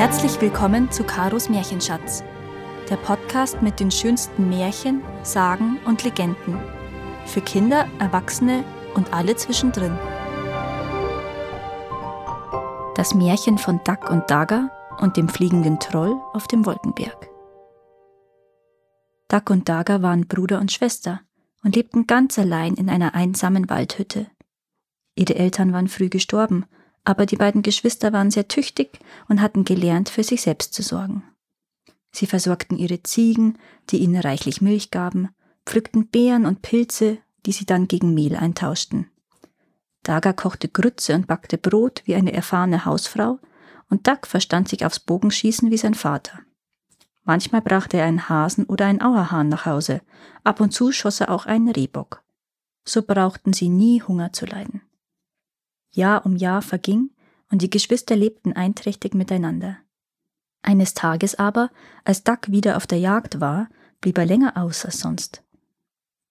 Herzlich 0.00 0.40
willkommen 0.40 0.90
zu 0.90 1.04
Karos 1.04 1.50
Märchenschatz, 1.50 2.24
der 2.88 2.96
Podcast 2.96 3.60
mit 3.60 3.80
den 3.80 3.90
schönsten 3.90 4.48
Märchen, 4.48 5.02
Sagen 5.24 5.78
und 5.84 6.04
Legenden. 6.04 6.58
Für 7.26 7.42
Kinder, 7.42 7.86
Erwachsene 7.98 8.64
und 8.94 9.12
alle 9.12 9.36
zwischendrin. 9.36 9.94
Das 12.94 13.12
Märchen 13.14 13.58
von 13.58 13.78
Duck 13.84 14.10
und 14.10 14.30
Daga 14.30 14.70
und 15.02 15.18
dem 15.18 15.28
fliegenden 15.28 15.78
Troll 15.80 16.18
auf 16.32 16.48
dem 16.48 16.64
Wolkenberg. 16.64 17.28
Duck 19.28 19.50
und 19.50 19.68
Daga 19.68 20.00
waren 20.00 20.26
Bruder 20.26 20.60
und 20.60 20.72
Schwester 20.72 21.20
und 21.62 21.76
lebten 21.76 22.06
ganz 22.06 22.38
allein 22.38 22.72
in 22.72 22.88
einer 22.88 23.14
einsamen 23.14 23.68
Waldhütte. 23.68 24.28
Ihre 25.14 25.34
Eltern 25.34 25.74
waren 25.74 25.88
früh 25.88 26.08
gestorben 26.08 26.64
aber 27.04 27.26
die 27.26 27.36
beiden 27.36 27.62
Geschwister 27.62 28.12
waren 28.12 28.30
sehr 28.30 28.48
tüchtig 28.48 29.00
und 29.28 29.40
hatten 29.40 29.64
gelernt, 29.64 30.08
für 30.08 30.22
sich 30.22 30.42
selbst 30.42 30.74
zu 30.74 30.82
sorgen. 30.82 31.22
Sie 32.12 32.26
versorgten 32.26 32.76
ihre 32.76 33.02
Ziegen, 33.02 33.58
die 33.90 33.98
ihnen 33.98 34.20
reichlich 34.20 34.60
Milch 34.60 34.90
gaben, 34.90 35.28
pflückten 35.64 36.08
Beeren 36.08 36.46
und 36.46 36.62
Pilze, 36.62 37.18
die 37.46 37.52
sie 37.52 37.66
dann 37.66 37.88
gegen 37.88 38.14
Mehl 38.14 38.36
eintauschten. 38.36 39.10
Daga 40.02 40.32
kochte 40.32 40.68
Grütze 40.68 41.14
und 41.14 41.26
backte 41.26 41.58
Brot 41.58 42.02
wie 42.04 42.14
eine 42.14 42.32
erfahrene 42.32 42.84
Hausfrau, 42.84 43.38
und 43.88 44.06
Duck 44.06 44.26
verstand 44.26 44.68
sich 44.68 44.86
aufs 44.86 45.00
Bogenschießen 45.00 45.70
wie 45.70 45.76
sein 45.76 45.94
Vater. 45.94 46.38
Manchmal 47.24 47.60
brachte 47.60 47.98
er 47.98 48.06
einen 48.06 48.28
Hasen 48.28 48.64
oder 48.64 48.86
einen 48.86 49.02
Auerhahn 49.02 49.48
nach 49.48 49.66
Hause, 49.66 50.00
ab 50.42 50.60
und 50.60 50.72
zu 50.72 50.92
schoss 50.92 51.20
er 51.20 51.30
auch 51.30 51.46
einen 51.46 51.68
Rehbock. 51.68 52.22
So 52.84 53.02
brauchten 53.02 53.52
sie 53.52 53.68
nie 53.68 54.02
Hunger 54.02 54.32
zu 54.32 54.46
leiden. 54.46 54.82
Jahr 55.90 56.24
um 56.26 56.36
Jahr 56.36 56.62
verging 56.62 57.10
und 57.50 57.62
die 57.62 57.70
Geschwister 57.70 58.16
lebten 58.16 58.52
einträchtig 58.52 59.14
miteinander. 59.14 59.78
Eines 60.62 60.94
Tages 60.94 61.34
aber, 61.34 61.70
als 62.04 62.22
Duck 62.22 62.50
wieder 62.50 62.76
auf 62.76 62.86
der 62.86 62.98
Jagd 62.98 63.40
war, 63.40 63.68
blieb 64.00 64.18
er 64.18 64.26
länger 64.26 64.56
aus 64.56 64.84
als 64.84 65.00
sonst. 65.00 65.42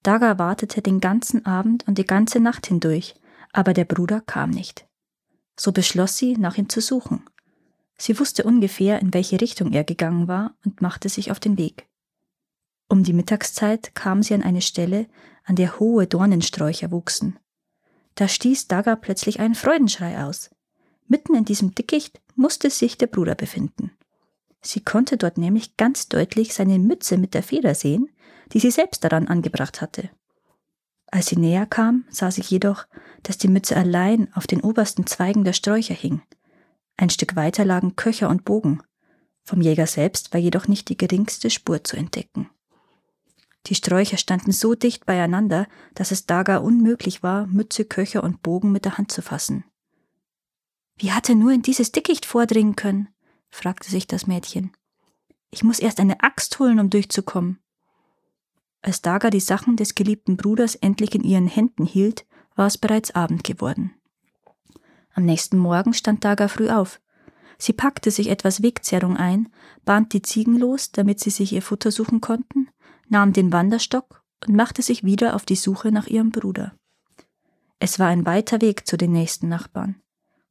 Daga 0.04 0.38
wartete 0.38 0.82
den 0.82 1.00
ganzen 1.00 1.46
Abend 1.46 1.88
und 1.88 1.98
die 1.98 2.06
ganze 2.06 2.40
Nacht 2.40 2.68
hindurch, 2.68 3.16
aber 3.52 3.74
der 3.74 3.86
Bruder 3.86 4.22
kam 4.22 4.50
nicht. 4.50 4.88
So 5.60 5.72
beschloss 5.72 6.18
sie, 6.18 6.38
nach 6.38 6.58
ihm 6.58 6.70
zu 6.70 6.80
suchen. 6.80 7.26
Sie 7.98 8.18
wusste 8.18 8.44
ungefähr, 8.44 9.00
in 9.00 9.14
welche 9.14 9.42
Richtung 9.42 9.74
er 9.74 9.84
gegangen 9.84 10.30
war 10.30 10.56
und 10.64 10.82
machte 10.82 11.10
sich 11.10 11.32
auf 11.32 11.40
den 11.40 11.58
Weg. 11.58 11.90
Um 12.88 13.04
die 13.04 13.14
Mittagszeit 13.14 13.94
kam 13.94 14.24
sie 14.24 14.34
an 14.34 14.42
eine 14.42 14.62
Stelle, 14.62 15.08
an 15.44 15.58
der 15.58 15.80
hohe 15.80 16.08
Dornensträucher 16.08 16.92
wuchsen. 16.92 17.38
Da 18.20 18.28
stieß 18.28 18.68
Daga 18.68 18.98
plötzlich 18.98 19.40
einen 19.40 19.56
Freudenschrei 19.56 20.26
aus. 20.26 20.50
Mitten 21.08 21.36
in 21.36 21.46
diesem 21.46 21.74
Dickicht 21.74 22.20
musste 22.36 22.70
sich 22.70 22.98
der 22.98 23.08
Bruder 23.08 23.34
befinden. 23.34 23.92
Sie 24.60 24.82
konnte 24.82 25.16
dort 25.16 25.38
nämlich 25.38 25.78
ganz 25.78 26.10
deutlich 26.10 26.54
seine 26.54 26.80
Mütze 26.80 27.18
mit 27.18 27.34
der 27.34 27.44
Feder 27.44 27.76
sehen, 27.76 28.10
die 28.52 28.60
sie 28.60 28.72
selbst 28.72 29.06
daran 29.06 29.30
angebracht 29.30 29.80
hatte. 29.80 30.10
Als 31.08 31.28
sie 31.28 31.38
näher 31.38 31.66
kam, 31.66 32.04
sah 32.10 32.30
sie 32.30 32.42
jedoch, 32.42 32.88
dass 33.24 33.38
die 33.38 33.48
Mütze 33.48 33.78
allein 33.78 34.28
auf 34.34 34.48
den 34.48 34.60
obersten 34.60 35.08
Zweigen 35.08 35.46
der 35.46 35.54
Sträucher 35.54 35.96
hing. 35.96 36.22
Ein 36.98 37.10
Stück 37.10 37.38
weiter 37.38 37.64
lagen 37.64 37.96
Köcher 37.96 38.28
und 38.28 38.44
Bogen. 38.44 38.84
Vom 39.46 39.62
Jäger 39.62 39.88
selbst 39.88 40.34
war 40.34 40.42
jedoch 40.42 40.68
nicht 40.68 40.90
die 40.90 40.98
geringste 40.98 41.50
Spur 41.50 41.86
zu 41.86 41.96
entdecken. 41.96 42.50
Die 43.68 43.76
Sträucher 43.76 44.18
standen 44.18 44.52
so 44.52 44.74
dicht 44.76 45.06
beieinander, 45.06 45.68
dass 45.94 46.12
es 46.12 46.26
Daga 46.26 46.58
unmöglich 46.58 47.24
war, 47.24 47.48
Mütze, 47.48 47.86
Köcher 47.86 48.24
und 48.24 48.42
Bogen 48.42 48.72
mit 48.72 48.86
der 48.86 48.98
Hand 48.98 49.12
zu 49.12 49.22
fassen. 49.22 49.64
Wie 50.98 51.12
hat 51.12 51.30
er 51.30 51.36
nur 51.36 51.52
in 51.52 51.62
dieses 51.62 51.92
Dickicht 51.92 52.26
vordringen 52.26 52.76
können? 52.76 53.10
fragte 53.50 53.90
sich 53.90 54.08
das 54.08 54.28
Mädchen. 54.28 54.72
Ich 55.52 55.64
muss 55.64 55.80
erst 55.80 56.00
eine 56.00 56.22
Axt 56.22 56.60
holen, 56.60 56.80
um 56.80 56.90
durchzukommen. 56.90 57.60
Als 58.82 59.02
Daga 59.02 59.30
die 59.30 59.40
Sachen 59.40 59.76
des 59.76 59.96
geliebten 59.96 60.38
Bruders 60.38 60.76
endlich 60.76 61.16
in 61.16 61.24
ihren 61.24 61.48
Händen 61.48 61.86
hielt, 61.86 62.26
war 62.56 62.68
es 62.68 62.78
bereits 62.78 63.12
Abend 63.12 63.44
geworden. 63.44 63.94
Am 65.14 65.26
nächsten 65.26 65.58
Morgen 65.58 65.94
stand 65.94 66.24
Daga 66.24 66.48
früh 66.48 66.70
auf. 66.70 67.02
Sie 67.58 67.74
packte 67.74 68.10
sich 68.10 68.30
etwas 68.30 68.62
Wegzerrung 68.62 69.18
ein, 69.18 69.50
band 69.84 70.14
die 70.14 70.22
Ziegen 70.22 70.58
los, 70.58 70.92
damit 70.92 71.20
sie 71.20 71.30
sich 71.30 71.52
ihr 71.52 71.62
Futter 71.62 71.92
suchen 71.92 72.22
konnten, 72.22 72.70
nahm 73.10 73.34
den 73.34 73.52
Wanderstock 73.52 74.24
und 74.48 74.56
machte 74.56 74.82
sich 74.82 75.04
wieder 75.04 75.36
auf 75.36 75.46
die 75.46 75.56
Suche 75.56 75.92
nach 75.92 76.08
ihrem 76.08 76.32
Bruder. 76.32 76.74
Es 77.80 78.00
war 78.00 78.08
ein 78.08 78.26
weiter 78.26 78.62
Weg 78.62 78.88
zu 78.88 78.98
den 78.98 79.12
nächsten 79.12 79.50
Nachbarn, 79.50 80.02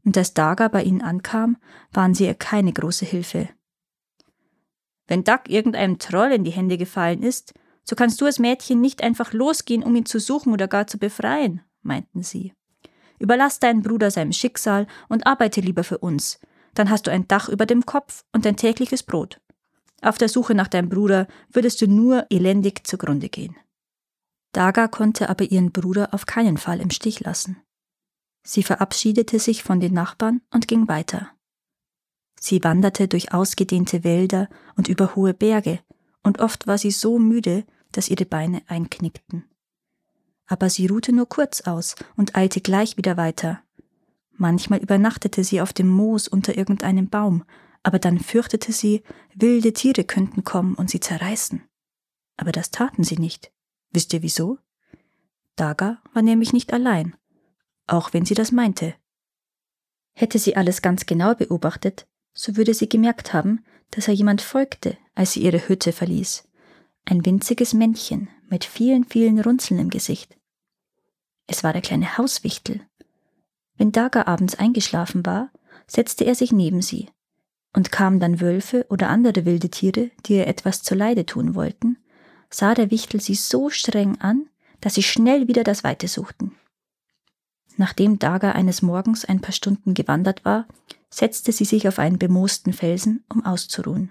und 0.05 0.17
als 0.17 0.35
Daga 0.35 0.69
bei 0.69 0.83
ihnen 0.83 1.03
ankam, 1.03 1.59
waren 1.93 2.15
sie 2.15 2.27
ihr 2.27 2.35
keine 2.35 2.73
große 2.73 3.05
Hilfe. 3.05 3.49
Wenn 5.07 5.25
Duck 5.25 5.49
irgendeinem 5.49 5.99
Troll 5.99 6.33
in 6.33 6.45
die 6.45 6.51
Hände 6.51 6.77
gefallen 6.77 7.23
ist, 7.23 7.55
so 7.85 7.97
kannst 7.97 8.21
du 8.21 8.27
als 8.27 8.39
Mädchen 8.39 8.81
nicht 8.81 9.03
einfach 9.03 9.33
losgehen, 9.33 9.83
um 9.83 9.97
ihn 9.97 10.05
zu 10.05 10.21
suchen 10.21 10.53
oder 10.53 10.69
gar 10.69 10.87
zu 10.87 10.99
befreien, 10.99 11.63
meinten 11.83 12.23
sie. 12.23 12.53
Überlass 13.19 13.59
deinen 13.59 13.83
Bruder 13.83 14.11
seinem 14.11 14.33
Schicksal 14.33 14.87
und 15.09 15.27
arbeite 15.27 15.61
lieber 15.61 15.85
für 15.85 15.99
uns, 15.99 16.39
dann 16.75 16.91
hast 16.91 17.07
du 17.07 17.11
ein 17.11 17.27
Dach 17.27 17.49
über 17.49 17.67
dem 17.67 17.87
Kopf 17.87 18.25
und 18.33 18.47
ein 18.47 18.57
tägliches 18.57 19.03
Brot. 19.03 19.41
Auf 20.01 20.19
der 20.19 20.29
Suche 20.29 20.55
nach 20.55 20.69
deinem 20.69 20.89
Bruder 20.89 21.27
würdest 21.53 21.81
du 21.81 21.87
nur 21.89 22.27
elendig 22.31 22.87
zugrunde 22.87 23.29
gehen. 23.29 23.57
Daga 24.53 24.89
konnte 24.89 25.29
aber 25.29 25.51
ihren 25.51 25.73
Bruder 25.73 26.15
auf 26.15 26.27
keinen 26.27 26.57
Fall 26.57 26.81
im 26.81 26.91
Stich 26.91 27.21
lassen. 27.21 27.63
Sie 28.43 28.63
verabschiedete 28.63 29.39
sich 29.39 29.63
von 29.63 29.81
den 29.81 29.93
Nachbarn 29.93 30.41
und 30.53 30.69
ging 30.69 30.89
weiter. 30.89 31.29
Sie 32.41 32.63
wanderte 32.63 33.09
durch 33.09 33.35
ausgedehnte 33.35 34.05
Wälder 34.05 34.49
und 34.77 34.89
über 34.89 35.17
hohe 35.17 35.35
Berge, 35.35 35.81
und 36.23 36.41
oft 36.41 36.67
war 36.67 36.79
sie 36.79 36.91
so 36.91 37.19
müde, 37.19 37.65
dass 37.93 38.09
ihre 38.09 38.25
Beine 38.25 38.63
einknickten. 38.69 39.45
Aber 40.47 40.71
sie 40.71 40.87
ruhte 40.87 41.13
nur 41.13 41.29
kurz 41.29 41.63
aus 41.63 41.95
und 42.17 42.37
eilte 42.37 42.61
gleich 42.61 42.97
wieder 42.97 43.17
weiter. 43.17 43.61
Manchmal 44.37 44.79
übernachtete 44.79 45.43
sie 45.43 45.61
auf 45.61 45.73
dem 45.73 45.89
Moos 45.89 46.29
unter 46.29 46.57
irgendeinem 46.57 47.09
Baum 47.09 47.45
aber 47.89 47.99
dann 47.99 48.21
fürchtete 48.21 48.71
sie, 48.71 49.03
wilde 49.35 49.73
Tiere 49.73 50.05
könnten 50.05 50.45
kommen 50.45 50.75
und 50.75 50.91
sie 50.91 51.01
zerreißen. 51.01 51.67
Aber 52.37 52.53
das 52.53 52.71
taten 52.71 53.03
sie 53.03 53.17
nicht. 53.17 53.51
Wisst 53.91 54.13
ihr 54.13 54.21
wieso? 54.21 54.59
Daga 55.57 56.03
war 56.13 56.21
nämlich 56.21 56.53
nicht 56.53 56.75
allein, 56.75 57.17
auch 57.87 58.13
wenn 58.13 58.27
sie 58.27 58.35
das 58.35 58.53
meinte. 58.53 58.95
Hätte 60.13 60.39
sie 60.39 60.55
alles 60.55 60.83
ganz 60.83 61.07
genau 61.07 61.35
beobachtet, 61.35 62.07
so 62.35 62.59
würde 62.59 62.75
sie 62.75 62.91
gemerkt 62.91 63.33
haben, 63.33 63.65
dass 63.91 64.07
er 64.07 64.13
jemand 64.13 64.43
folgte, 64.43 64.99
als 65.15 65.33
sie 65.33 65.41
ihre 65.41 65.67
Hütte 65.67 65.93
verließ. 65.93 66.47
Ein 67.07 67.25
winziges 67.25 67.73
Männchen 67.73 68.29
mit 68.51 68.67
vielen, 68.67 69.05
vielen 69.05 69.41
Runzeln 69.41 69.81
im 69.81 69.89
Gesicht. 69.89 70.37
Es 71.47 71.65
war 71.65 71.73
der 71.73 71.81
kleine 71.81 72.19
Hauswichtel. 72.19 72.83
Wenn 73.79 73.93
Daga 73.93 74.27
abends 74.27 74.57
eingeschlafen 74.57 75.25
war, 75.25 75.51
setzte 75.87 76.27
er 76.27 76.35
sich 76.35 76.53
neben 76.53 76.83
sie 76.83 77.09
und 77.79 77.93
kamen 77.93 78.19
dann 78.19 78.41
Wölfe 78.41 78.85
oder 78.89 79.09
andere 79.09 79.45
wilde 79.45 79.69
Tiere, 79.69 80.11
die 80.27 80.35
ihr 80.35 80.49
etwas 80.49 80.83
zuleide 80.83 81.27
tun 81.27 81.55
wollten, 81.55 81.97
sah 82.51 82.75
der 82.75 82.91
Wichtel 82.91 83.21
sie 83.21 83.37
so 83.37 83.71
streng 83.71 84.21
an, 84.21 84.49
dass 84.81 84.97
sie 84.97 85.05
schnell 85.05 85.47
wieder 85.47 85.63
das 85.63 85.85
Weite 85.85 86.09
suchten. 86.09 86.57
Nachdem 87.77 88.19
Daga 88.19 88.51
eines 88.51 88.83
Morgens 88.83 89.25
ein 89.25 89.41
paar 89.41 89.53
Stunden 89.53 89.95
gewandert 89.95 90.45
war, 90.45 90.67
setzte 91.09 91.53
sie 91.53 91.65
sich 91.65 91.87
auf 91.87 92.01
einen 92.01 92.19
bemoosten 92.19 92.73
Felsen, 92.73 93.23
um 93.33 93.47
auszuruhen. 93.47 94.11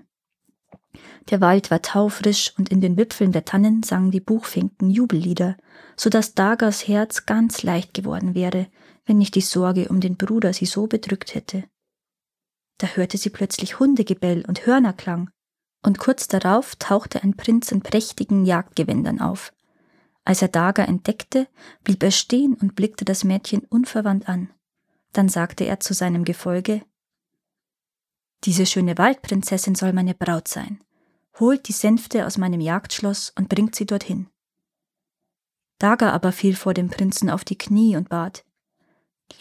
Der 1.29 1.41
Wald 1.41 1.69
war 1.69 1.81
taufrisch 1.81 2.53
und 2.57 2.69
in 2.69 2.79
den 2.79 2.95
Wipfeln 2.95 3.33
der 3.33 3.43
Tannen 3.43 3.83
sangen 3.83 4.11
die 4.11 4.21
Buchfinken 4.21 4.89
Jubellieder, 4.89 5.57
so 5.97 6.09
dass 6.09 6.35
Dagas 6.35 6.87
Herz 6.87 7.25
ganz 7.25 7.63
leicht 7.63 7.93
geworden 7.93 8.33
wäre, 8.33 8.67
wenn 9.05 9.17
nicht 9.17 9.35
die 9.35 9.41
Sorge 9.41 9.89
um 9.89 9.99
den 9.99 10.15
Bruder 10.15 10.53
sie 10.53 10.65
so 10.65 10.87
bedrückt 10.87 11.35
hätte. 11.35 11.65
Da 12.77 12.87
hörte 12.87 13.17
sie 13.17 13.29
plötzlich 13.29 13.79
Hundegebell 13.79 14.45
und 14.47 14.65
Hörnerklang, 14.65 15.29
und 15.83 15.99
kurz 15.99 16.27
darauf 16.27 16.75
tauchte 16.75 17.23
ein 17.23 17.35
Prinz 17.35 17.71
in 17.71 17.81
prächtigen 17.81 18.45
Jagdgewändern 18.45 19.19
auf. 19.19 19.53
Als 20.25 20.41
er 20.41 20.49
Daga 20.49 20.83
entdeckte, 20.83 21.47
blieb 21.83 22.03
er 22.03 22.11
stehen 22.11 22.53
und 22.53 22.75
blickte 22.75 23.05
das 23.05 23.23
Mädchen 23.23 23.61
unverwandt 23.61 24.27
an. 24.27 24.51
Dann 25.13 25.29
sagte 25.29 25.63
er 25.63 25.79
zu 25.79 25.93
seinem 25.93 26.25
Gefolge 26.25 26.83
Diese 28.43 28.65
schöne 28.65 28.97
Waldprinzessin 28.97 29.75
soll 29.75 29.93
meine 29.93 30.13
Braut 30.13 30.47
sein. 30.47 30.83
Holt 31.39 31.67
die 31.67 31.73
Sänfte 31.73 32.25
aus 32.25 32.37
meinem 32.37 32.59
Jagdschloss 32.59 33.31
und 33.37 33.47
bringt 33.47 33.75
sie 33.75 33.85
dorthin. 33.85 34.27
Daga 35.79 36.11
aber 36.11 36.31
fiel 36.31 36.55
vor 36.55 36.73
dem 36.73 36.89
Prinzen 36.89 37.29
auf 37.29 37.45
die 37.45 37.57
Knie 37.57 37.95
und 37.95 38.09
bat 38.09 38.43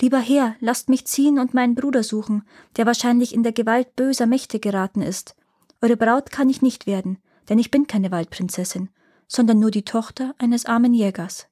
Lieber 0.00 0.20
Herr, 0.20 0.56
lasst 0.60 0.88
mich 0.88 1.06
ziehen 1.06 1.38
und 1.38 1.54
meinen 1.54 1.74
Bruder 1.74 2.02
suchen, 2.02 2.46
der 2.76 2.86
wahrscheinlich 2.86 3.32
in 3.32 3.42
der 3.42 3.52
Gewalt 3.52 3.96
böser 3.96 4.26
Mächte 4.26 4.60
geraten 4.60 5.00
ist. 5.00 5.36
Eure 5.80 5.96
Braut 5.96 6.30
kann 6.30 6.50
ich 6.50 6.60
nicht 6.60 6.86
werden, 6.86 7.18
denn 7.48 7.58
ich 7.58 7.70
bin 7.70 7.86
keine 7.86 8.10
Waldprinzessin, 8.10 8.90
sondern 9.28 9.58
nur 9.58 9.70
die 9.70 9.84
Tochter 9.84 10.34
eines 10.38 10.66
armen 10.66 10.92
Jägers. 10.92 11.46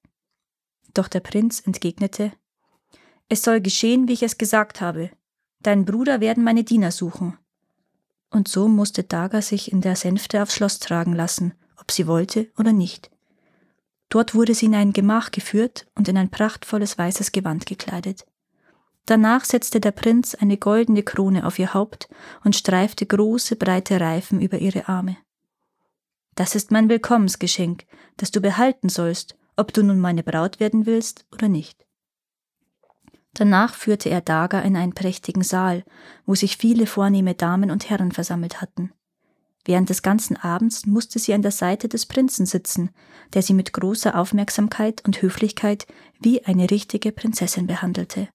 Doch 0.92 1.08
der 1.08 1.20
Prinz 1.20 1.60
entgegnete 1.60 2.32
Es 3.28 3.42
soll 3.42 3.60
geschehen, 3.60 4.08
wie 4.08 4.12
ich 4.12 4.22
es 4.22 4.38
gesagt 4.38 4.80
habe. 4.80 5.10
Deinen 5.60 5.84
Bruder 5.84 6.20
werden 6.20 6.44
meine 6.44 6.64
Diener 6.64 6.90
suchen. 6.90 7.38
und 8.30 8.48
so 8.48 8.68
musste 8.68 9.04
Daga 9.04 9.40
sich 9.42 9.72
in 9.72 9.80
der 9.80 9.96
Sänfte 9.96 10.42
aufs 10.42 10.54
Schloss 10.54 10.80
tragen 10.80 11.14
lassen, 11.14 11.54
ob 11.80 11.92
sie 11.92 12.06
wollte 12.06 12.50
oder 12.58 12.72
nicht. 12.72 13.10
Dort 14.14 14.36
wurde 14.36 14.54
sie 14.54 14.66
in 14.66 14.76
ein 14.76 14.92
Gemach 14.92 15.32
geführt 15.32 15.88
und 15.96 16.06
in 16.06 16.16
ein 16.16 16.30
prachtvolles 16.30 16.96
weißes 16.96 17.32
Gewand 17.32 17.66
gekleidet. 17.66 18.24
Danach 19.06 19.44
setzte 19.44 19.80
der 19.80 19.90
Prinz 19.90 20.36
eine 20.36 20.56
goldene 20.56 21.02
Krone 21.02 21.44
auf 21.44 21.58
ihr 21.58 21.74
Haupt 21.74 22.08
und 22.44 22.54
streifte 22.54 23.06
große, 23.06 23.56
breite 23.56 24.00
Reifen 24.00 24.40
über 24.40 24.58
ihre 24.58 24.86
Arme. 24.86 25.16
Das 26.36 26.54
ist 26.54 26.70
mein 26.70 26.88
Willkommensgeschenk, 26.88 27.86
das 28.16 28.30
du 28.30 28.40
behalten 28.40 28.88
sollst, 28.88 29.36
ob 29.56 29.72
du 29.72 29.82
nun 29.82 29.98
meine 29.98 30.22
Braut 30.22 30.60
werden 30.60 30.86
willst 30.86 31.26
oder 31.32 31.48
nicht. 31.48 31.84
Danach 33.32 33.74
führte 33.74 34.10
er 34.10 34.20
Daga 34.20 34.60
in 34.60 34.76
einen 34.76 34.94
prächtigen 34.94 35.42
Saal, 35.42 35.82
wo 36.24 36.36
sich 36.36 36.56
viele 36.56 36.86
vornehme 36.86 37.34
Damen 37.34 37.72
und 37.72 37.90
Herren 37.90 38.12
versammelt 38.12 38.60
hatten. 38.60 38.92
Während 39.66 39.88
des 39.88 40.02
ganzen 40.02 40.36
Abends 40.36 40.84
musste 40.84 41.18
sie 41.18 41.32
an 41.32 41.42
der 41.42 41.50
Seite 41.50 41.88
des 41.88 42.04
Prinzen 42.04 42.44
sitzen, 42.44 42.90
der 43.32 43.42
sie 43.42 43.54
mit 43.54 43.72
großer 43.72 44.18
Aufmerksamkeit 44.18 45.02
und 45.06 45.22
Höflichkeit 45.22 45.86
wie 46.20 46.44
eine 46.44 46.70
richtige 46.70 47.12
Prinzessin 47.12 47.66
behandelte. 47.66 48.28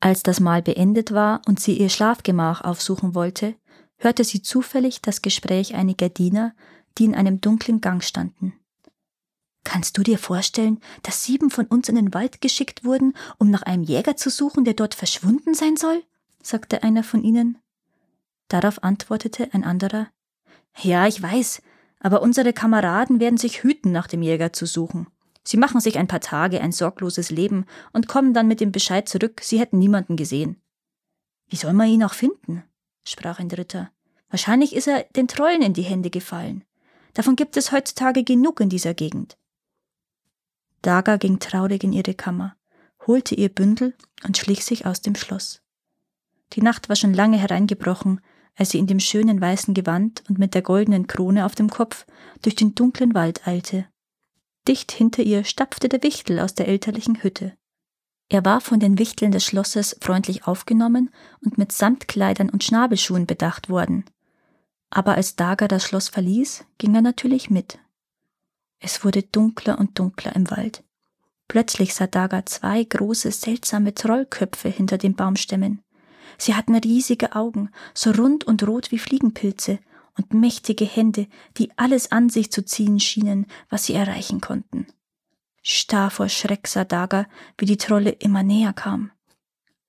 Als 0.00 0.22
das 0.22 0.40
Mahl 0.40 0.62
beendet 0.62 1.12
war 1.12 1.42
und 1.46 1.60
sie 1.60 1.78
ihr 1.78 1.90
Schlafgemach 1.90 2.62
aufsuchen 2.62 3.14
wollte, 3.14 3.54
hörte 3.98 4.24
sie 4.24 4.42
zufällig 4.42 5.02
das 5.02 5.22
Gespräch 5.22 5.74
einiger 5.74 6.08
Diener, 6.08 6.54
die 6.98 7.04
in 7.04 7.14
einem 7.14 7.40
dunklen 7.40 7.80
Gang 7.80 8.02
standen. 8.02 8.54
Kannst 9.64 9.96
du 9.96 10.02
dir 10.02 10.18
vorstellen, 10.18 10.80
dass 11.02 11.24
sieben 11.24 11.50
von 11.50 11.66
uns 11.66 11.88
in 11.88 11.94
den 11.94 12.12
Wald 12.14 12.40
geschickt 12.40 12.84
wurden, 12.84 13.14
um 13.38 13.50
nach 13.50 13.62
einem 13.62 13.84
Jäger 13.84 14.16
zu 14.16 14.28
suchen, 14.28 14.64
der 14.64 14.74
dort 14.74 14.94
verschwunden 14.94 15.54
sein 15.54 15.76
soll? 15.76 16.02
sagte 16.42 16.82
einer 16.82 17.04
von 17.04 17.22
ihnen. 17.22 17.58
Darauf 18.48 18.82
antwortete 18.82 19.54
ein 19.54 19.62
anderer 19.62 20.08
Ja, 20.80 21.06
ich 21.06 21.22
weiß, 21.22 21.62
aber 22.00 22.22
unsere 22.22 22.52
Kameraden 22.52 23.20
werden 23.20 23.38
sich 23.38 23.62
hüten, 23.62 23.92
nach 23.92 24.06
dem 24.06 24.22
Jäger 24.22 24.52
zu 24.52 24.66
suchen. 24.66 25.06
Sie 25.44 25.56
machen 25.56 25.80
sich 25.80 25.98
ein 25.98 26.06
paar 26.06 26.20
Tage 26.20 26.60
ein 26.60 26.72
sorgloses 26.72 27.30
Leben 27.30 27.66
und 27.92 28.08
kommen 28.08 28.32
dann 28.32 28.48
mit 28.48 28.60
dem 28.60 28.72
Bescheid 28.72 29.08
zurück, 29.08 29.40
sie 29.42 29.58
hätten 29.58 29.78
niemanden 29.78 30.16
gesehen. 30.16 30.60
Wie 31.48 31.56
soll 31.56 31.72
man 31.72 31.88
ihn 31.88 32.04
auch 32.04 32.14
finden? 32.14 32.64
sprach 33.04 33.38
ein 33.38 33.48
Dritter. 33.48 33.90
Wahrscheinlich 34.30 34.74
ist 34.74 34.88
er 34.88 35.04
den 35.16 35.28
Trollen 35.28 35.62
in 35.62 35.74
die 35.74 35.82
Hände 35.82 36.10
gefallen. 36.10 36.64
Davon 37.14 37.36
gibt 37.36 37.56
es 37.56 37.72
heutzutage 37.72 38.24
genug 38.24 38.60
in 38.60 38.68
dieser 38.68 38.94
Gegend. 38.94 39.36
Daga 40.80 41.16
ging 41.16 41.38
traurig 41.38 41.84
in 41.84 41.92
ihre 41.92 42.14
Kammer, 42.14 42.56
holte 43.06 43.34
ihr 43.34 43.48
Bündel 43.48 43.94
und 44.24 44.38
schlich 44.38 44.64
sich 44.64 44.86
aus 44.86 45.02
dem 45.02 45.14
Schloss. 45.14 45.62
Die 46.54 46.62
Nacht 46.62 46.88
war 46.88 46.96
schon 46.96 47.14
lange 47.14 47.38
hereingebrochen, 47.38 48.20
als 48.56 48.70
sie 48.70 48.78
in 48.78 48.86
dem 48.86 49.00
schönen 49.00 49.40
weißen 49.40 49.74
Gewand 49.74 50.22
und 50.28 50.38
mit 50.38 50.54
der 50.54 50.62
goldenen 50.62 51.06
Krone 51.06 51.46
auf 51.46 51.54
dem 51.54 51.70
Kopf 51.70 52.06
durch 52.42 52.54
den 52.54 52.74
dunklen 52.74 53.14
Wald 53.14 53.46
eilte. 53.46 53.86
Dicht 54.68 54.92
hinter 54.92 55.22
ihr 55.22 55.44
stapfte 55.44 55.88
der 55.88 56.02
Wichtel 56.02 56.38
aus 56.38 56.54
der 56.54 56.68
elterlichen 56.68 57.22
Hütte. 57.22 57.54
Er 58.28 58.44
war 58.44 58.60
von 58.60 58.80
den 58.80 58.98
Wichteln 58.98 59.32
des 59.32 59.44
Schlosses 59.44 59.96
freundlich 60.00 60.46
aufgenommen 60.46 61.10
und 61.44 61.58
mit 61.58 61.72
Samtkleidern 61.72 62.48
und 62.48 62.64
Schnabelschuhen 62.64 63.26
bedacht 63.26 63.68
worden. 63.68 64.04
Aber 64.88 65.14
als 65.14 65.36
Daga 65.36 65.68
das 65.68 65.84
Schloss 65.84 66.08
verließ, 66.08 66.64
ging 66.78 66.94
er 66.94 67.02
natürlich 67.02 67.50
mit. 67.50 67.78
Es 68.78 69.04
wurde 69.04 69.22
dunkler 69.22 69.78
und 69.78 69.98
dunkler 69.98 70.34
im 70.34 70.50
Wald. 70.50 70.82
Plötzlich 71.48 71.94
sah 71.94 72.06
Daga 72.06 72.46
zwei 72.46 72.82
große, 72.84 73.30
seltsame 73.32 73.94
Trollköpfe 73.94 74.68
hinter 74.68 74.98
den 74.98 75.14
Baumstämmen. 75.14 75.82
Sie 76.38 76.54
hatten 76.54 76.74
riesige 76.74 77.34
Augen, 77.34 77.70
so 77.94 78.10
rund 78.10 78.44
und 78.44 78.66
rot 78.66 78.90
wie 78.90 78.98
Fliegenpilze, 78.98 79.78
und 80.16 80.34
mächtige 80.34 80.84
Hände, 80.84 81.26
die 81.56 81.70
alles 81.76 82.12
an 82.12 82.28
sich 82.28 82.52
zu 82.52 82.64
ziehen 82.64 83.00
schienen, 83.00 83.46
was 83.70 83.86
sie 83.86 83.94
erreichen 83.94 84.40
konnten. 84.40 84.86
Starr 85.62 86.10
vor 86.10 86.28
Schreck 86.28 86.66
sah 86.66 86.84
Daga, 86.84 87.26
wie 87.56 87.66
die 87.66 87.76
Trolle 87.76 88.10
immer 88.10 88.42
näher 88.42 88.72
kamen. 88.72 89.12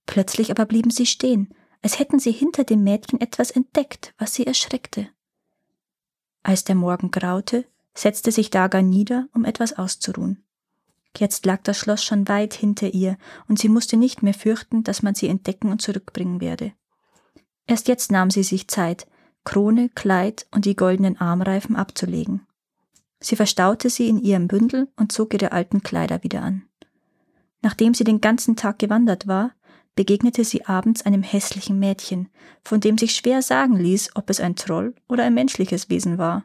Plötzlich 0.05 0.51
aber 0.51 0.65
blieben 0.65 0.91
sie 0.91 1.05
stehen, 1.05 1.53
als 1.81 1.99
hätten 1.99 2.19
sie 2.19 2.31
hinter 2.31 2.63
dem 2.63 2.83
Mädchen 2.83 3.19
etwas 3.19 3.51
entdeckt, 3.51 4.13
was 4.17 4.33
sie 4.33 4.45
erschreckte. 4.45 5.09
Als 6.43 6.63
der 6.63 6.75
Morgen 6.75 7.11
graute, 7.11 7.65
setzte 7.93 8.31
sich 8.31 8.49
Daga 8.49 8.81
nieder, 8.81 9.27
um 9.33 9.45
etwas 9.45 9.73
auszuruhen. 9.73 10.42
Jetzt 11.17 11.45
lag 11.45 11.61
das 11.63 11.77
Schloss 11.77 12.03
schon 12.03 12.27
weit 12.27 12.53
hinter 12.53 12.93
ihr, 12.93 13.17
und 13.47 13.59
sie 13.59 13.69
musste 13.69 13.97
nicht 13.97 14.23
mehr 14.23 14.33
fürchten, 14.33 14.83
dass 14.83 15.03
man 15.03 15.15
sie 15.15 15.27
entdecken 15.27 15.71
und 15.71 15.81
zurückbringen 15.81 16.41
werde. 16.41 16.73
Erst 17.67 17.87
jetzt 17.87 18.11
nahm 18.11 18.31
sie 18.31 18.43
sich 18.43 18.67
Zeit, 18.67 19.07
Krone, 19.43 19.89
Kleid 19.89 20.47
und 20.51 20.65
die 20.65 20.75
goldenen 20.75 21.19
Armreifen 21.19 21.75
abzulegen. 21.75 22.47
Sie 23.19 23.35
verstaute 23.35 23.89
sie 23.89 24.09
in 24.09 24.19
ihrem 24.19 24.47
Bündel 24.47 24.89
und 24.97 25.11
zog 25.11 25.33
ihre 25.33 25.51
alten 25.51 25.83
Kleider 25.83 26.23
wieder 26.23 26.41
an. 26.41 26.63
Nachdem 27.61 27.93
sie 27.93 28.03
den 28.03 28.19
ganzen 28.19 28.55
Tag 28.55 28.79
gewandert 28.79 29.27
war, 29.27 29.51
begegnete 29.95 30.43
sie 30.43 30.65
abends 30.65 31.05
einem 31.05 31.23
hässlichen 31.23 31.79
Mädchen, 31.79 32.29
von 32.63 32.81
dem 32.81 32.97
sich 32.97 33.15
schwer 33.15 33.41
sagen 33.41 33.77
ließ, 33.77 34.11
ob 34.15 34.29
es 34.29 34.39
ein 34.39 34.55
Troll 34.55 34.95
oder 35.07 35.23
ein 35.23 35.33
menschliches 35.33 35.89
Wesen 35.89 36.17
war. 36.17 36.43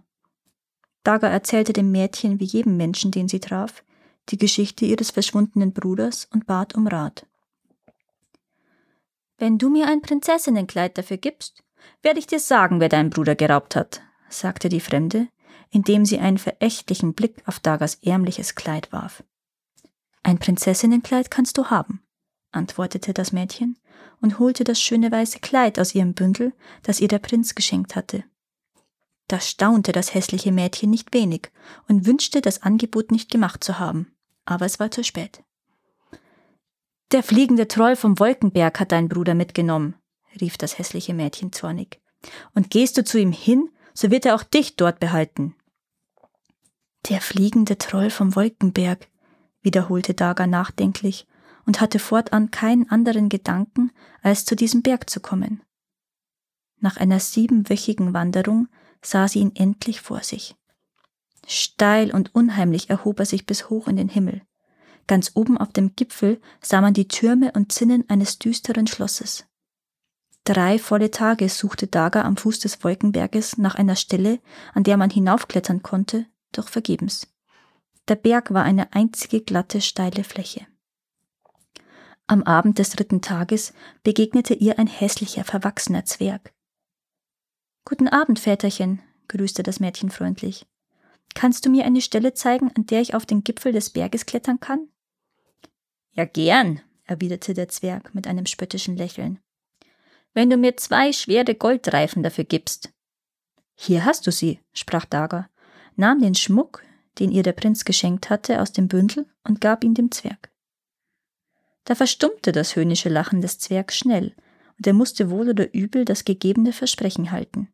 Daga 1.03 1.29
erzählte 1.29 1.73
dem 1.73 1.91
Mädchen 1.91 2.39
wie 2.39 2.45
jedem 2.45 2.77
Menschen, 2.77 3.11
den 3.11 3.29
sie 3.29 3.41
traf, 3.41 3.83
die 4.31 4.39
Geschichte 4.39 4.85
ihres 4.85 5.11
verschwundenen 5.11 5.73
Bruders 5.73 6.27
und 6.33 6.47
bat 6.47 6.75
um 6.75 6.87
Rat. 6.87 7.27
Wenn 9.39 9.59
du 9.59 9.71
mir 9.71 9.87
ein 9.87 10.03
Prinzessinnenkleid 10.03 10.99
dafür 10.99 11.17
gibst, 11.17 11.63
werde 12.03 12.19
ich 12.19 12.27
dir 12.27 12.41
sagen, 12.41 12.81
wer 12.81 12.89
deinen 12.89 13.11
Bruder 13.11 13.35
geraubt 13.35 13.77
hat, 13.77 14.03
sagte 14.29 14.69
die 14.69 14.81
Fremde, 14.81 15.29
indem 15.71 16.05
sie 16.05 16.19
einen 16.19 16.39
verächtlichen 16.39 17.15
Blick 17.15 17.43
auf 17.47 17.61
Dagas 17.61 17.97
ärmliches 18.03 18.55
Kleid 18.55 18.93
warf. 18.93 19.23
Ein 20.23 20.39
Prinzessinnenkleid 20.39 21.31
kannst 21.31 21.57
du 21.57 21.67
haben, 21.67 22.03
antwortete 22.51 23.15
das 23.15 23.33
Mädchen 23.33 23.79
und 24.21 24.39
holte 24.39 24.65
das 24.65 24.81
schöne 24.81 25.11
weiße 25.11 25.39
Kleid 25.39 25.79
aus 25.79 25.95
ihrem 25.95 26.15
Bündel, 26.15 26.53
das 26.83 27.01
ihr 27.01 27.09
der 27.09 27.21
Prinz 27.21 27.55
geschenkt 27.55 27.95
hatte. 27.95 28.25
Da 29.29 29.41
staunte 29.41 29.93
das 29.93 30.15
hässliche 30.15 30.53
Mädchen 30.53 30.91
nicht 30.91 31.13
wenig 31.15 31.51
und 31.87 32.07
wünschte, 32.07 32.41
das 32.41 32.63
Angebot 32.63 33.13
nicht 33.13 33.31
gemacht 33.31 33.63
zu 33.63 33.79
haben, 33.79 34.11
aber 34.49 34.65
es 34.67 34.81
war 34.81 34.91
zu 34.91 35.05
spät. 35.05 35.43
Der 37.13 37.23
fliegende 37.23 37.69
Troll 37.69 37.97
vom 37.97 38.19
Wolkenberg 38.19 38.81
hat 38.81 38.93
deinen 38.93 39.09
Bruder 39.09 39.35
mitgenommen, 39.35 39.95
rief 40.41 40.59
das 40.59 40.79
hässliche 40.79 41.15
Mädchen 41.15 41.53
zornig. 41.53 42.01
Und 42.55 42.71
gehst 42.71 42.97
du 42.99 43.05
zu 43.05 43.19
ihm 43.19 43.33
hin, 43.33 43.71
so 43.95 44.11
wird 44.11 44.27
er 44.27 44.35
auch 44.35 44.43
dich 44.43 44.77
dort 44.77 45.01
behalten. 45.01 45.55
Der 47.09 47.21
fliegende 47.21 47.79
Troll 47.79 48.11
vom 48.11 48.35
Wolkenberg, 48.35 49.09
wiederholte 49.63 50.15
Daga 50.15 50.47
nachdenklich 50.47 51.27
und 51.65 51.81
hatte 51.81 51.99
fortan 51.99 52.51
keinen 52.51 52.91
anderen 52.91 53.29
Gedanken, 53.29 53.93
als 54.23 54.45
zu 54.45 54.57
diesem 54.57 54.83
Berg 54.83 55.09
zu 55.09 55.21
kommen. 55.21 55.63
Nach 56.81 56.97
einer 56.97 57.21
siebenwöchigen 57.21 58.15
Wanderung 58.15 58.69
sah 59.03 59.29
sie 59.29 59.41
ihn 59.41 59.55
endlich 59.55 60.01
vor 60.01 60.23
sich. 60.23 60.58
Steil 61.51 62.15
und 62.15 62.35
unheimlich 62.35 62.91
erhob 62.91 63.21
er 63.21 63.27
sich 63.27 63.47
bis 63.47 63.71
hoch 63.71 63.89
in 63.89 63.97
den 63.97 64.11
Himmel. 64.11 64.43
Ganz 65.07 65.33
oben 65.35 65.57
auf 65.57 65.73
dem 65.73 65.97
Gipfel 65.97 66.41
sah 66.61 66.83
man 66.83 66.93
die 66.93 67.09
Türme 67.09 67.53
und 67.53 67.73
Zinnen 67.73 68.05
eines 68.11 68.39
düsteren 68.39 68.87
Schlosses. 68.87 69.47
Drei 70.45 70.79
volle 70.79 71.11
Tage 71.11 71.49
suchte 71.49 71.87
Daga 71.87 72.23
am 72.23 72.37
Fuß 72.37 72.61
des 72.61 72.85
Wolkenberges 72.85 73.57
nach 73.57 73.75
einer 73.77 73.97
Stelle, 73.97 74.41
an 74.75 74.85
der 74.85 74.99
man 74.99 75.09
hinaufklettern 75.09 75.83
konnte, 75.83 76.27
doch 76.53 76.69
vergebens. 76.69 77.29
Der 78.09 78.17
Berg 78.17 78.53
war 78.53 78.65
eine 78.65 78.93
einzige 78.93 79.41
glatte, 79.41 79.81
steile 79.81 80.25
Fläche. 80.25 80.67
Am 82.27 82.43
Abend 82.43 82.79
des 82.79 82.91
dritten 82.91 83.23
Tages 83.23 83.73
begegnete 84.03 84.53
ihr 84.53 84.79
ein 84.79 84.87
hässlicher, 84.87 85.45
verwachsener 85.45 86.05
Zwerg. 86.05 86.53
Guten 87.87 88.09
Abend, 88.09 88.39
Väterchen, 88.39 89.01
grüßte 89.29 89.63
das 89.63 89.81
Mädchen 89.81 90.11
freundlich. 90.11 90.67
Kannst 91.39 91.65
du 91.65 91.71
mir 91.71 91.85
eine 91.85 92.01
Stelle 92.01 92.35
zeigen, 92.35 92.73
an 92.75 92.87
der 92.87 93.01
ich 93.01 93.15
auf 93.15 93.25
den 93.25 93.45
Gipfel 93.45 93.71
des 93.71 93.91
Berges 93.91 94.27
klettern 94.27 94.59
kann? 94.59 94.89
Ja, 96.11 96.25
gern, 96.25 96.81
erwiderte 97.05 97.55
der 97.55 97.69
Zwerg 97.69 98.13
mit 98.13 98.27
einem 98.27 98.45
spöttischen 98.45 98.97
Lächeln. 98.97 99.39
Wenn 100.35 100.51
du 100.51 100.57
mir 100.57 100.77
zwei 100.77 101.13
schwere 101.13 101.55
Goldreifen 101.55 102.25
dafür 102.25 102.43
gibst. 102.43 102.93
Hier 103.77 104.05
hast 104.05 104.27
du 104.27 104.33
sie, 104.33 104.59
sprach 104.73 105.05
Daga, 105.05 105.49
nahm 105.95 106.21
den 106.21 106.35
Schmuck, 106.35 106.83
den 107.21 107.31
ihr 107.31 107.45
der 107.45 107.53
Prinz 107.53 107.85
geschenkt 107.85 108.31
hatte, 108.31 108.61
aus 108.61 108.73
dem 108.73 108.89
Bündel 108.89 109.25
und 109.45 109.61
gab 109.61 109.85
ihn 109.85 109.95
dem 109.95 110.11
Zwerg. 110.11 110.51
Da 111.85 111.95
verstummte 111.95 112.51
das 112.51 112.75
höhnische 112.75 113.11
Lachen 113.11 113.43
des 113.43 113.61
Zwergs 113.61 113.97
schnell, 113.97 114.35
und 114.77 114.89
er 114.89 114.93
musste 114.93 115.31
wohl 115.31 115.51
oder 115.51 115.73
übel 115.73 116.05
das 116.05 116.25
gegebene 116.25 116.73
Versprechen 116.73 117.31
halten. 117.31 117.73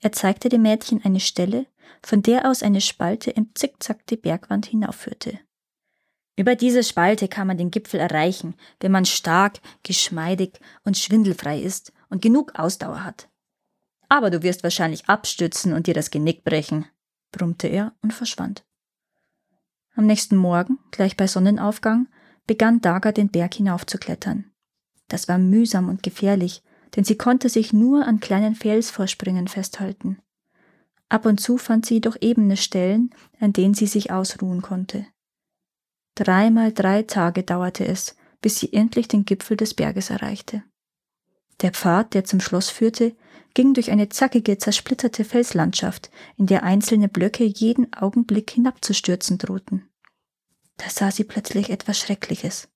Er 0.00 0.12
zeigte 0.12 0.50
dem 0.50 0.60
Mädchen 0.60 1.02
eine 1.02 1.20
Stelle, 1.20 1.64
von 2.02 2.22
der 2.22 2.48
aus 2.48 2.62
eine 2.62 2.80
Spalte 2.80 3.30
im 3.30 3.50
Zickzack 3.54 4.06
die 4.06 4.16
Bergwand 4.16 4.66
hinaufführte. 4.66 5.38
Über 6.36 6.54
diese 6.54 6.82
Spalte 6.82 7.28
kann 7.28 7.46
man 7.46 7.58
den 7.58 7.70
Gipfel 7.70 8.00
erreichen, 8.00 8.54
wenn 8.80 8.92
man 8.92 9.04
stark, 9.04 9.60
geschmeidig 9.82 10.58
und 10.84 10.96
schwindelfrei 10.96 11.60
ist 11.60 11.92
und 12.08 12.22
genug 12.22 12.58
Ausdauer 12.58 13.04
hat. 13.04 13.28
Aber 14.08 14.30
du 14.30 14.42
wirst 14.42 14.62
wahrscheinlich 14.62 15.08
abstützen 15.08 15.72
und 15.72 15.86
dir 15.86 15.94
das 15.94 16.10
Genick 16.10 16.42
brechen, 16.42 16.86
brummte 17.30 17.68
er 17.68 17.94
und 18.02 18.12
verschwand. 18.12 18.64
Am 19.94 20.06
nächsten 20.06 20.36
Morgen, 20.36 20.78
gleich 20.92 21.16
bei 21.16 21.26
Sonnenaufgang, 21.26 22.08
begann 22.46 22.80
Daga 22.80 23.12
den 23.12 23.28
Berg 23.28 23.54
hinaufzuklettern. 23.54 24.50
Das 25.08 25.28
war 25.28 25.38
mühsam 25.38 25.88
und 25.88 26.02
gefährlich, 26.02 26.62
denn 26.96 27.04
sie 27.04 27.16
konnte 27.18 27.48
sich 27.48 27.72
nur 27.72 28.06
an 28.06 28.20
kleinen 28.20 28.54
Felsvorspringen 28.54 29.48
festhalten. 29.48 30.22
Ab 31.10 31.26
und 31.26 31.40
zu 31.40 31.58
fand 31.58 31.84
sie 31.84 31.94
jedoch 31.94 32.16
ebene 32.20 32.56
Stellen, 32.56 33.10
an 33.40 33.52
denen 33.52 33.74
sie 33.74 33.88
sich 33.88 34.12
ausruhen 34.12 34.62
konnte. 34.62 35.06
Dreimal 36.14 36.72
drei 36.72 37.02
Tage 37.02 37.42
dauerte 37.42 37.84
es, 37.84 38.16
bis 38.40 38.60
sie 38.60 38.72
endlich 38.72 39.08
den 39.08 39.24
Gipfel 39.24 39.56
des 39.56 39.74
Berges 39.74 40.10
erreichte. 40.10 40.62
Der 41.60 41.72
Pfad, 41.72 42.14
der 42.14 42.24
zum 42.24 42.40
Schloss 42.40 42.70
führte, 42.70 43.14
ging 43.54 43.74
durch 43.74 43.90
eine 43.90 44.08
zackige, 44.08 44.56
zersplitterte 44.56 45.24
Felslandschaft, 45.24 46.10
in 46.36 46.46
der 46.46 46.62
einzelne 46.62 47.08
Blöcke 47.08 47.44
jeden 47.44 47.92
Augenblick 47.92 48.50
hinabzustürzen 48.52 49.36
drohten. 49.36 49.90
Da 50.76 50.88
sah 50.88 51.10
sie 51.10 51.24
plötzlich 51.24 51.70
etwas 51.70 51.98
Schreckliches. 51.98 52.68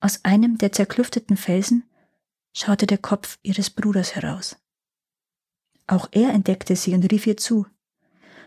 Aus 0.00 0.24
einem 0.24 0.58
der 0.58 0.70
zerklüfteten 0.70 1.36
Felsen 1.36 1.84
schaute 2.54 2.86
der 2.86 2.98
Kopf 2.98 3.38
ihres 3.42 3.70
Bruders 3.70 4.14
heraus. 4.14 4.56
Auch 5.88 6.08
er 6.12 6.30
entdeckte 6.30 6.76
sie 6.76 6.94
und 6.94 7.10
rief 7.10 7.26
ihr 7.26 7.36
zu. 7.36 7.66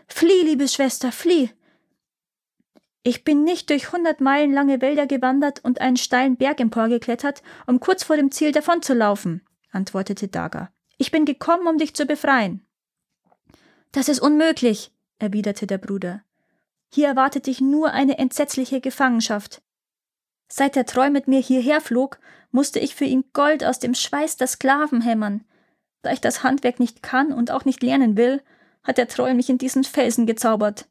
Flieh, 0.06 0.42
liebe 0.44 0.68
Schwester, 0.68 1.12
flieh! 1.12 1.50
Ich 3.02 3.24
bin 3.24 3.42
nicht 3.42 3.68
durch 3.68 3.90
hundert 3.90 4.20
Meilen 4.20 4.52
lange 4.52 4.80
Wälder 4.80 5.08
gewandert 5.08 5.64
und 5.64 5.80
einen 5.80 5.96
steilen 5.96 6.36
Berg 6.36 6.60
emporgeklettert, 6.60 7.42
um 7.66 7.80
kurz 7.80 8.04
vor 8.04 8.16
dem 8.16 8.30
Ziel 8.30 8.52
davonzulaufen, 8.52 9.44
antwortete 9.72 10.28
Daga. 10.28 10.72
Ich 10.98 11.10
bin 11.10 11.24
gekommen, 11.24 11.66
um 11.66 11.78
dich 11.78 11.94
zu 11.94 12.06
befreien. 12.06 12.64
Das 13.90 14.08
ist 14.08 14.20
unmöglich, 14.20 14.92
erwiderte 15.18 15.66
der 15.66 15.78
Bruder. 15.78 16.22
Hier 16.94 17.08
erwartet 17.08 17.46
dich 17.46 17.60
nur 17.60 17.90
eine 17.90 18.18
entsetzliche 18.18 18.80
Gefangenschaft. 18.80 19.62
Seit 20.46 20.76
der 20.76 20.86
Treu 20.86 21.10
mit 21.10 21.26
mir 21.26 21.40
hierher 21.40 21.80
flog, 21.80 22.20
musste 22.52 22.78
ich 22.78 22.94
für 22.94 23.06
ihn 23.06 23.24
Gold 23.32 23.64
aus 23.64 23.80
dem 23.80 23.94
Schweiß 23.94 24.36
der 24.36 24.46
Sklaven 24.46 25.00
hämmern. 25.00 25.44
Da 26.02 26.12
ich 26.12 26.20
das 26.20 26.42
Handwerk 26.42 26.80
nicht 26.80 27.02
kann 27.02 27.32
und 27.32 27.50
auch 27.50 27.64
nicht 27.64 27.82
lernen 27.82 28.16
will, 28.16 28.42
hat 28.82 28.98
der 28.98 29.08
Treu 29.08 29.32
mich 29.34 29.48
in 29.48 29.58
diesen 29.58 29.84
Felsen 29.84 30.26
gezaubert. 30.26 30.88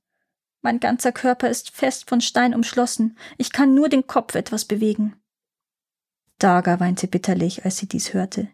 Mein 0.62 0.80
ganzer 0.80 1.12
Körper 1.12 1.50
ist 1.50 1.72
fest 1.72 2.08
von 2.10 2.22
Stein 2.22 2.54
umschlossen, 2.56 3.18
ich 3.38 3.52
kann 3.52 3.74
nur 3.74 3.90
den 3.90 4.08
Kopf 4.08 4.36
etwas 4.36 4.66
bewegen. 4.66 5.16
Daga 6.38 6.80
weinte 6.80 7.08
bitterlich, 7.08 7.66
als 7.66 7.78
sie 7.78 7.88
dies 7.88 8.14
hörte. 8.14 8.48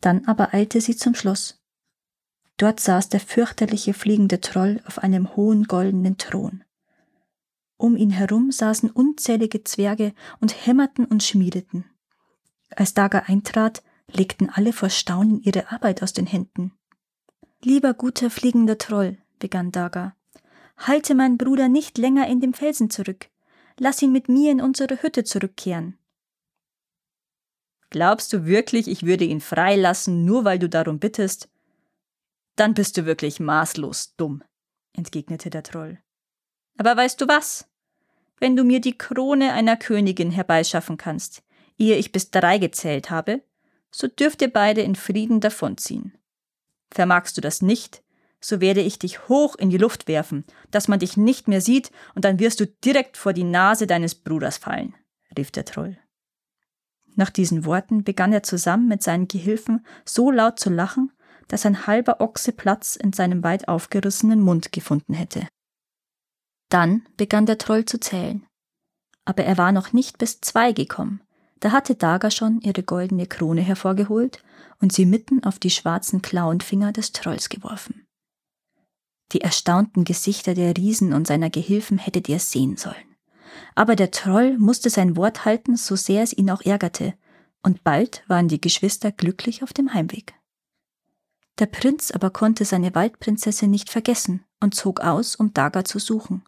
Dann 0.00 0.26
aber 0.26 0.54
eilte 0.54 0.80
sie 0.80 0.96
zum 0.96 1.14
Schloss. 1.14 1.62
Dort 2.56 2.78
saß 2.78 3.08
der 3.08 3.20
fürchterliche 3.20 3.94
fliegende 3.94 4.40
Troll 4.40 4.82
auf 4.86 4.98
einem 4.98 5.34
hohen 5.34 5.64
goldenen 5.64 6.18
Thron. 6.18 6.62
Um 7.76 7.96
ihn 7.96 8.10
herum 8.10 8.52
saßen 8.52 8.90
unzählige 8.90 9.64
Zwerge 9.64 10.12
und 10.40 10.66
hämmerten 10.66 11.06
und 11.06 11.22
schmiedeten. 11.22 11.86
Als 12.76 12.92
Daga 12.92 13.20
eintrat, 13.20 13.82
legten 14.16 14.50
alle 14.50 14.72
vor 14.72 14.90
Staunen 14.90 15.40
ihre 15.40 15.70
Arbeit 15.70 16.02
aus 16.02 16.12
den 16.12 16.26
Händen. 16.26 16.72
Lieber 17.62 17.94
guter 17.94 18.30
fliegender 18.30 18.78
Troll, 18.78 19.18
begann 19.38 19.70
Daga, 19.72 20.14
halte 20.76 21.14
meinen 21.14 21.38
Bruder 21.38 21.68
nicht 21.68 21.98
länger 21.98 22.26
in 22.28 22.40
dem 22.40 22.54
Felsen 22.54 22.90
zurück. 22.90 23.28
Lass 23.78 24.02
ihn 24.02 24.12
mit 24.12 24.28
mir 24.28 24.52
in 24.52 24.60
unsere 24.60 25.02
Hütte 25.02 25.24
zurückkehren. 25.24 25.98
Glaubst 27.90 28.32
du 28.32 28.44
wirklich, 28.46 28.88
ich 28.88 29.04
würde 29.04 29.24
ihn 29.24 29.40
freilassen, 29.40 30.24
nur 30.24 30.44
weil 30.44 30.58
du 30.58 30.68
darum 30.68 30.98
bittest? 30.98 31.48
Dann 32.56 32.74
bist 32.74 32.96
du 32.96 33.06
wirklich 33.06 33.40
maßlos 33.40 34.16
dumm, 34.16 34.42
entgegnete 34.92 35.50
der 35.50 35.62
Troll. 35.62 35.98
Aber 36.76 36.96
weißt 36.96 37.20
du 37.20 37.26
was? 37.26 37.70
wenn 38.40 38.56
du 38.56 38.64
mir 38.64 38.80
die 38.80 38.98
Krone 38.98 39.52
einer 39.52 39.76
Königin 39.76 40.30
herbeischaffen 40.30 40.96
kannst, 40.96 41.42
ehe 41.78 41.96
ich 41.96 42.10
bis 42.10 42.30
drei 42.30 42.58
gezählt 42.58 43.10
habe, 43.10 43.42
so 43.90 44.08
dürft 44.08 44.42
ihr 44.42 44.52
beide 44.52 44.80
in 44.82 44.94
Frieden 44.94 45.40
davonziehen. 45.40 46.16
Vermagst 46.90 47.36
du 47.36 47.40
das 47.40 47.62
nicht, 47.62 48.02
so 48.40 48.60
werde 48.60 48.80
ich 48.80 48.98
dich 48.98 49.28
hoch 49.28 49.56
in 49.56 49.70
die 49.70 49.78
Luft 49.78 50.08
werfen, 50.08 50.44
dass 50.70 50.88
man 50.88 50.98
dich 50.98 51.16
nicht 51.16 51.48
mehr 51.48 51.60
sieht, 51.60 51.90
und 52.14 52.24
dann 52.24 52.38
wirst 52.38 52.60
du 52.60 52.66
direkt 52.66 53.16
vor 53.16 53.32
die 53.32 53.44
Nase 53.44 53.86
deines 53.86 54.14
Bruders 54.14 54.56
fallen, 54.58 54.94
rief 55.36 55.50
der 55.50 55.64
Troll. 55.64 55.98
Nach 57.16 57.30
diesen 57.30 57.64
Worten 57.64 58.04
begann 58.04 58.32
er 58.32 58.42
zusammen 58.42 58.88
mit 58.88 59.02
seinen 59.02 59.28
Gehilfen 59.28 59.84
so 60.04 60.30
laut 60.30 60.58
zu 60.58 60.70
lachen, 60.70 61.12
dass 61.48 61.66
ein 61.66 61.86
halber 61.86 62.20
Ochse 62.20 62.52
Platz 62.52 62.96
in 62.96 63.12
seinem 63.12 63.42
weit 63.42 63.68
aufgerissenen 63.68 64.40
Mund 64.40 64.72
gefunden 64.72 65.14
hätte. 65.14 65.48
Dann 66.68 67.06
begann 67.16 67.46
der 67.46 67.58
Troll 67.58 67.84
zu 67.84 67.98
zählen. 67.98 68.46
Aber 69.24 69.44
er 69.44 69.58
war 69.58 69.72
noch 69.72 69.92
nicht 69.92 70.18
bis 70.18 70.40
zwei 70.40 70.72
gekommen. 70.72 71.20
Da 71.60 71.72
hatte 71.72 71.94
Daga 71.94 72.30
schon 72.30 72.60
ihre 72.62 72.82
goldene 72.82 73.26
Krone 73.26 73.60
hervorgeholt 73.60 74.42
und 74.80 74.92
sie 74.92 75.06
mitten 75.06 75.44
auf 75.44 75.58
die 75.58 75.70
schwarzen 75.70 76.22
Klauenfinger 76.22 76.92
des 76.92 77.12
Trolls 77.12 77.48
geworfen. 77.48 78.06
Die 79.32 79.42
erstaunten 79.42 80.04
Gesichter 80.04 80.54
der 80.54 80.76
Riesen 80.76 81.12
und 81.12 81.26
seiner 81.26 81.50
Gehilfen 81.50 81.98
hättet 81.98 82.28
ihr 82.28 82.40
sehen 82.40 82.76
sollen. 82.76 82.96
Aber 83.74 83.94
der 83.94 84.10
Troll 84.10 84.58
musste 84.58 84.90
sein 84.90 85.16
Wort 85.16 85.44
halten, 85.44 85.76
so 85.76 85.96
sehr 85.96 86.22
es 86.22 86.32
ihn 86.32 86.50
auch 86.50 86.62
ärgerte, 86.62 87.14
und 87.62 87.84
bald 87.84 88.24
waren 88.26 88.48
die 88.48 88.60
Geschwister 88.60 89.12
glücklich 89.12 89.62
auf 89.62 89.72
dem 89.72 89.92
Heimweg. 89.92 90.34
Der 91.58 91.66
Prinz 91.66 92.10
aber 92.10 92.30
konnte 92.30 92.64
seine 92.64 92.94
Waldprinzessin 92.94 93.70
nicht 93.70 93.90
vergessen 93.90 94.44
und 94.60 94.74
zog 94.74 95.00
aus, 95.00 95.36
um 95.36 95.52
Daga 95.52 95.84
zu 95.84 95.98
suchen. 95.98 96.42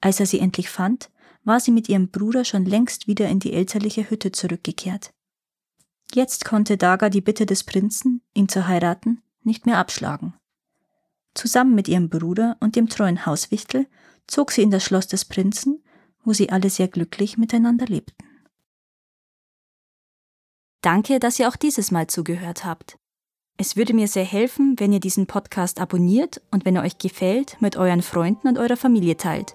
Als 0.00 0.20
er 0.20 0.26
sie 0.26 0.38
endlich 0.38 0.70
fand, 0.70 1.10
war 1.44 1.60
sie 1.60 1.70
mit 1.70 1.88
ihrem 1.88 2.08
Bruder 2.08 2.44
schon 2.44 2.64
längst 2.64 3.06
wieder 3.06 3.28
in 3.28 3.40
die 3.40 3.52
elterliche 3.52 4.08
Hütte 4.10 4.32
zurückgekehrt. 4.32 5.12
Jetzt 6.12 6.44
konnte 6.44 6.76
Daga 6.76 7.08
die 7.08 7.20
Bitte 7.20 7.46
des 7.46 7.64
Prinzen, 7.64 8.22
ihn 8.34 8.48
zu 8.48 8.66
heiraten, 8.66 9.22
nicht 9.42 9.66
mehr 9.66 9.78
abschlagen. 9.78 10.34
Zusammen 11.34 11.74
mit 11.74 11.88
ihrem 11.88 12.08
Bruder 12.08 12.56
und 12.60 12.76
dem 12.76 12.88
treuen 12.88 13.24
Hauswichtel 13.26 13.86
zog 14.26 14.50
sie 14.50 14.62
in 14.62 14.70
das 14.70 14.84
Schloss 14.84 15.06
des 15.06 15.24
Prinzen, 15.24 15.82
wo 16.24 16.32
sie 16.32 16.50
alle 16.50 16.68
sehr 16.70 16.88
glücklich 16.88 17.38
miteinander 17.38 17.86
lebten. 17.86 18.24
Danke, 20.82 21.20
dass 21.20 21.38
ihr 21.38 21.48
auch 21.48 21.56
dieses 21.56 21.90
Mal 21.90 22.06
zugehört 22.06 22.64
habt. 22.64 22.98
Es 23.56 23.76
würde 23.76 23.92
mir 23.92 24.08
sehr 24.08 24.24
helfen, 24.24 24.74
wenn 24.78 24.92
ihr 24.92 25.00
diesen 25.00 25.26
Podcast 25.26 25.80
abonniert 25.80 26.40
und 26.50 26.64
wenn 26.64 26.76
er 26.76 26.82
euch 26.82 26.96
gefällt, 26.96 27.60
mit 27.60 27.76
euren 27.76 28.00
Freunden 28.00 28.48
und 28.48 28.58
eurer 28.58 28.78
Familie 28.78 29.18
teilt. 29.18 29.54